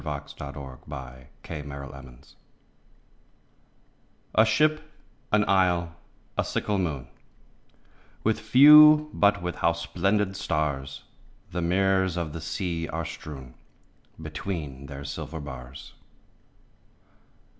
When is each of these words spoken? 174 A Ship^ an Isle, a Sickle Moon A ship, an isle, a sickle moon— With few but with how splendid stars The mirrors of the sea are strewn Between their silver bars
174 0.03 0.79
A 1.03 1.27
Ship^ 1.45 1.61
an 1.71 1.85
Isle, 1.85 1.85
a 1.85 1.93
Sickle 1.93 2.09
Moon 2.09 2.35
A 4.33 4.43
ship, 4.43 4.81
an 5.31 5.45
isle, 5.47 5.95
a 6.39 6.43
sickle 6.43 6.77
moon— 6.79 7.07
With 8.23 8.39
few 8.39 9.11
but 9.13 9.43
with 9.43 9.57
how 9.57 9.73
splendid 9.73 10.35
stars 10.35 11.03
The 11.51 11.61
mirrors 11.61 12.17
of 12.17 12.33
the 12.33 12.41
sea 12.41 12.87
are 12.89 13.05
strewn 13.05 13.53
Between 14.19 14.87
their 14.87 15.03
silver 15.03 15.39
bars 15.39 15.93